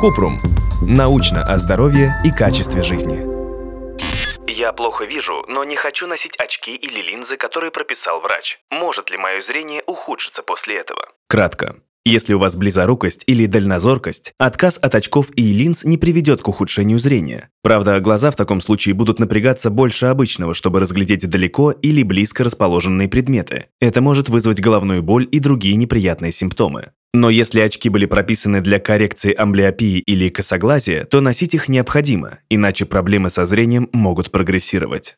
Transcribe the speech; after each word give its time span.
Купрум. 0.00 0.38
Научно 0.82 1.42
о 1.42 1.58
здоровье 1.58 2.12
и 2.24 2.30
качестве 2.30 2.82
жизни. 2.82 3.24
Я 4.48 4.72
плохо 4.72 5.04
вижу, 5.04 5.44
но 5.48 5.64
не 5.64 5.76
хочу 5.76 6.06
носить 6.06 6.36
очки 6.36 6.74
или 6.74 7.00
линзы, 7.00 7.36
которые 7.36 7.70
прописал 7.70 8.20
врач. 8.20 8.58
Может 8.70 9.10
ли 9.10 9.16
мое 9.16 9.40
зрение 9.40 9.82
ухудшиться 9.86 10.42
после 10.42 10.76
этого? 10.76 11.08
Кратко. 11.28 11.76
Если 12.04 12.34
у 12.34 12.38
вас 12.38 12.56
близорукость 12.56 13.22
или 13.28 13.46
дальнозоркость, 13.46 14.32
отказ 14.36 14.76
от 14.82 14.96
очков 14.96 15.30
и 15.36 15.52
линз 15.52 15.84
не 15.84 15.98
приведет 15.98 16.42
к 16.42 16.48
ухудшению 16.48 16.98
зрения. 16.98 17.48
Правда, 17.62 18.00
глаза 18.00 18.32
в 18.32 18.36
таком 18.36 18.60
случае 18.60 18.96
будут 18.96 19.20
напрягаться 19.20 19.70
больше 19.70 20.06
обычного, 20.06 20.52
чтобы 20.52 20.80
разглядеть 20.80 21.28
далеко 21.30 21.70
или 21.70 22.02
близко 22.02 22.42
расположенные 22.42 23.08
предметы. 23.08 23.66
Это 23.80 24.00
может 24.00 24.28
вызвать 24.28 24.60
головную 24.60 25.02
боль 25.02 25.28
и 25.30 25.38
другие 25.38 25.76
неприятные 25.76 26.32
симптомы. 26.32 26.90
Но 27.14 27.28
если 27.28 27.60
очки 27.60 27.90
были 27.90 28.06
прописаны 28.06 28.62
для 28.62 28.78
коррекции 28.78 29.34
амблиопии 29.34 29.98
или 29.98 30.30
косоглазия, 30.30 31.04
то 31.04 31.20
носить 31.20 31.54
их 31.54 31.68
необходимо, 31.68 32.38
иначе 32.48 32.86
проблемы 32.86 33.28
со 33.28 33.44
зрением 33.44 33.90
могут 33.92 34.30
прогрессировать. 34.30 35.16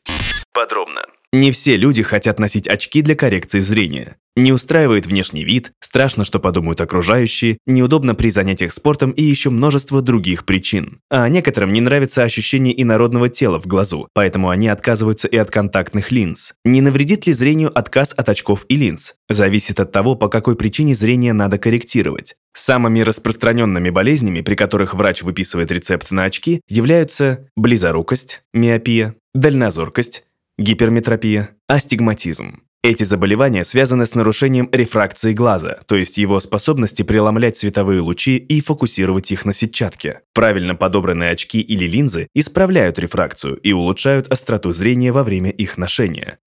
Подробно. 0.51 1.05
Не 1.31 1.51
все 1.51 1.77
люди 1.77 2.03
хотят 2.03 2.39
носить 2.39 2.67
очки 2.67 3.01
для 3.01 3.15
коррекции 3.15 3.59
зрения. 3.59 4.17
Не 4.37 4.51
устраивает 4.51 5.05
внешний 5.05 5.45
вид, 5.45 5.71
страшно, 5.79 6.25
что 6.25 6.39
подумают 6.39 6.81
окружающие, 6.81 7.57
неудобно 7.65 8.15
при 8.15 8.29
занятиях 8.29 8.73
спортом 8.73 9.11
и 9.11 9.23
еще 9.23 9.49
множество 9.49 10.01
других 10.01 10.45
причин. 10.45 10.99
А 11.09 11.29
некоторым 11.29 11.71
не 11.71 11.79
нравится 11.79 12.23
ощущение 12.23 12.81
инородного 12.81 13.29
тела 13.29 13.61
в 13.61 13.67
глазу, 13.67 14.09
поэтому 14.13 14.49
они 14.49 14.67
отказываются 14.67 15.29
и 15.29 15.37
от 15.37 15.51
контактных 15.51 16.11
линз. 16.11 16.53
Не 16.65 16.81
навредит 16.81 17.27
ли 17.27 17.33
зрению 17.33 17.71
отказ 17.77 18.13
от 18.15 18.27
очков 18.27 18.65
и 18.67 18.75
линз? 18.75 19.15
Зависит 19.29 19.79
от 19.79 19.93
того, 19.93 20.15
по 20.15 20.27
какой 20.27 20.57
причине 20.57 20.95
зрение 20.95 21.31
надо 21.31 21.57
корректировать. 21.57 22.35
Самыми 22.53 23.01
распространенными 23.01 23.89
болезнями, 23.89 24.41
при 24.41 24.55
которых 24.55 24.93
врач 24.93 25.23
выписывает 25.23 25.71
рецепт 25.71 26.11
на 26.11 26.25
очки, 26.25 26.61
являются 26.67 27.49
близорукость, 27.55 28.43
миопия, 28.53 29.15
дальнозоркость, 29.33 30.24
гиперметропия, 30.57 31.49
астигматизм. 31.67 32.61
Эти 32.81 33.03
заболевания 33.03 33.63
связаны 33.63 34.05
с 34.05 34.13
нарушением 34.13 34.69
рефракции 34.71 35.33
глаза, 35.33 35.79
то 35.87 35.95
есть 35.95 36.19
его 36.19 36.39
способности 36.39 37.01
преломлять 37.01 37.57
световые 37.57 37.99
лучи 37.99 38.37
и 38.37 38.61
фокусировать 38.61 39.31
их 39.31 39.43
на 39.43 39.53
сетчатке. 39.53 40.21
Правильно 40.33 40.75
подобранные 40.75 41.31
очки 41.31 41.59
или 41.59 41.85
линзы 41.85 42.27
исправляют 42.35 42.99
рефракцию 42.99 43.55
и 43.57 43.73
улучшают 43.73 44.31
остроту 44.31 44.71
зрения 44.71 45.11
во 45.11 45.23
время 45.23 45.49
их 45.49 45.79
ношения. 45.79 46.37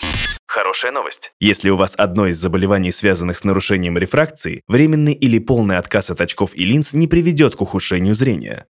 Хорошая 0.46 0.92
новость. 0.92 1.32
Если 1.40 1.68
у 1.68 1.76
вас 1.76 1.94
одно 1.98 2.28
из 2.28 2.38
заболеваний, 2.38 2.92
связанных 2.92 3.36
с 3.36 3.44
нарушением 3.44 3.98
рефракции, 3.98 4.62
временный 4.68 5.12
или 5.12 5.38
полный 5.40 5.76
отказ 5.76 6.10
от 6.10 6.20
очков 6.20 6.52
и 6.54 6.64
линз 6.64 6.94
не 6.94 7.08
приведет 7.08 7.56
к 7.56 7.60
ухудшению 7.60 8.14
зрения. 8.14 8.66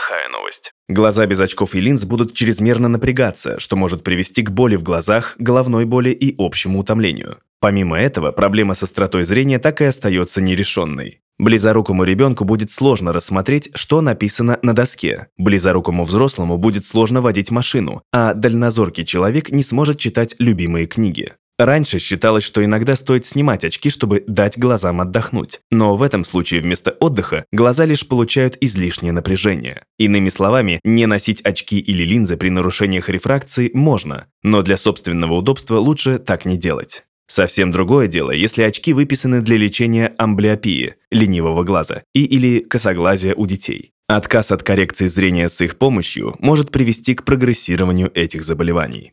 Плохая 0.00 0.28
новость. 0.30 0.72
Глаза 0.88 1.26
без 1.26 1.40
очков 1.40 1.74
и 1.74 1.80
линз 1.80 2.04
будут 2.06 2.32
чрезмерно 2.32 2.88
напрягаться, 2.88 3.60
что 3.60 3.76
может 3.76 4.02
привести 4.02 4.42
к 4.42 4.50
боли 4.50 4.76
в 4.76 4.82
глазах, 4.82 5.34
головной 5.38 5.84
боли 5.84 6.08
и 6.08 6.34
общему 6.38 6.80
утомлению. 6.80 7.38
Помимо 7.60 8.00
этого, 8.00 8.32
проблема 8.32 8.72
с 8.72 8.82
остротой 8.82 9.24
зрения 9.24 9.58
так 9.58 9.82
и 9.82 9.84
остается 9.84 10.40
нерешенной. 10.40 11.20
Близорукому 11.38 12.04
ребенку 12.04 12.44
будет 12.44 12.70
сложно 12.70 13.12
рассмотреть, 13.12 13.70
что 13.74 14.00
написано 14.00 14.58
на 14.62 14.74
доске. 14.74 15.28
Близорукому 15.36 16.04
взрослому 16.04 16.56
будет 16.56 16.86
сложно 16.86 17.20
водить 17.20 17.50
машину, 17.50 18.02
а 18.10 18.32
дальнозоркий 18.32 19.04
человек 19.04 19.50
не 19.50 19.62
сможет 19.62 19.98
читать 19.98 20.34
любимые 20.38 20.86
книги. 20.86 21.34
Раньше 21.60 21.98
считалось, 21.98 22.42
что 22.42 22.64
иногда 22.64 22.96
стоит 22.96 23.26
снимать 23.26 23.66
очки, 23.66 23.90
чтобы 23.90 24.24
дать 24.26 24.58
глазам 24.58 25.02
отдохнуть. 25.02 25.60
Но 25.70 25.94
в 25.94 26.02
этом 26.02 26.24
случае 26.24 26.62
вместо 26.62 26.92
отдыха 26.92 27.44
глаза 27.52 27.84
лишь 27.84 28.08
получают 28.08 28.56
излишнее 28.62 29.12
напряжение. 29.12 29.82
Иными 29.98 30.30
словами, 30.30 30.80
не 30.84 31.04
носить 31.04 31.42
очки 31.42 31.78
или 31.78 32.02
линзы 32.02 32.38
при 32.38 32.48
нарушениях 32.48 33.10
рефракции 33.10 33.70
можно, 33.74 34.24
но 34.42 34.62
для 34.62 34.78
собственного 34.78 35.34
удобства 35.34 35.76
лучше 35.76 36.18
так 36.18 36.46
не 36.46 36.56
делать. 36.56 37.04
Совсем 37.26 37.70
другое 37.70 38.06
дело, 38.06 38.30
если 38.30 38.62
очки 38.62 38.94
выписаны 38.94 39.42
для 39.42 39.58
лечения 39.58 40.14
амблиопии, 40.16 40.94
ленивого 41.10 41.62
глаза, 41.62 42.04
и 42.14 42.24
или 42.24 42.60
косоглазия 42.60 43.34
у 43.34 43.44
детей. 43.44 43.92
Отказ 44.08 44.50
от 44.50 44.62
коррекции 44.62 45.08
зрения 45.08 45.50
с 45.50 45.60
их 45.60 45.76
помощью 45.76 46.36
может 46.38 46.70
привести 46.70 47.14
к 47.14 47.24
прогрессированию 47.24 48.10
этих 48.14 48.44
заболеваний. 48.44 49.12